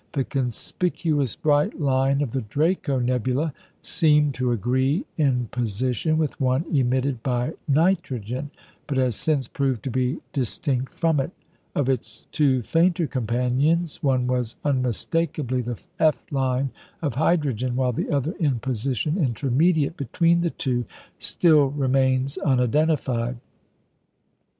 The 0.13 0.23
conspicuous 0.23 1.35
bright 1.35 1.79
line 1.79 2.23
of 2.23 2.31
the 2.31 2.41
Draco 2.41 2.97
nebula 2.97 3.53
seemed 3.83 4.33
to 4.33 4.51
agree 4.51 5.05
in 5.15 5.45
position 5.51 6.17
with 6.17 6.41
one 6.41 6.65
emitted 6.75 7.21
by 7.21 7.53
nitrogen, 7.67 8.49
but 8.87 8.97
has 8.97 9.15
since 9.15 9.47
proved 9.47 9.83
to 9.83 9.91
be 9.91 10.17
distinct 10.33 10.91
from 10.91 11.19
it; 11.19 11.29
of 11.75 11.87
its 11.87 12.27
two 12.31 12.63
fainter 12.63 13.05
companions, 13.05 14.01
one 14.01 14.25
was 14.25 14.55
unmistakably 14.65 15.61
the 15.61 15.79
F 15.99 16.25
line 16.31 16.71
of 17.03 17.13
hydrogen, 17.13 17.75
while 17.75 17.91
the 17.93 18.09
other, 18.09 18.31
in 18.39 18.57
position 18.57 19.19
intermediate 19.19 19.97
between 19.97 20.41
the 20.41 20.49
two, 20.49 20.83
still 21.19 21.65
remains 21.67 22.39
unidentified. 22.39 23.37